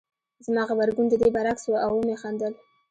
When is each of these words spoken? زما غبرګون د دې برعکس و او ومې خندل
زما 0.45 0.61
غبرګون 0.69 1.05
د 1.09 1.13
دې 1.21 1.29
برعکس 1.35 1.63
و 1.67 1.73
او 1.85 1.91
ومې 1.97 2.15
خندل 2.21 2.53